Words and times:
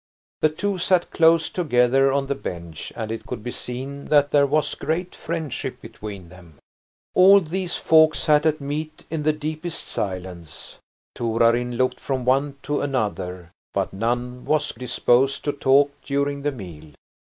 The 0.39 0.49
two 0.49 0.79
sat 0.79 1.11
close 1.11 1.47
together 1.47 2.11
on 2.11 2.25
the 2.25 2.33
bench, 2.33 2.91
and 2.95 3.11
it 3.11 3.27
could 3.27 3.43
be 3.43 3.51
seen 3.51 4.05
that 4.05 4.31
there 4.31 4.47
was 4.47 4.73
great 4.73 5.13
friendship 5.13 5.79
between 5.79 6.29
them. 6.29 6.57
All 7.13 7.39
these 7.39 7.75
folk 7.75 8.15
sat 8.15 8.47
at 8.47 8.59
meat 8.59 9.03
in 9.11 9.21
the 9.21 9.31
deepest 9.31 9.87
silence. 9.87 10.79
Torarin 11.13 11.75
looked 11.77 11.99
from 11.99 12.25
one 12.25 12.55
to 12.63 12.81
another, 12.81 13.51
but 13.75 13.93
none 13.93 14.43
was 14.43 14.69
disposed 14.71 15.43
to 15.43 15.51
talk 15.53 15.91
during 16.03 16.41
the 16.41 16.51
meal. 16.51 16.93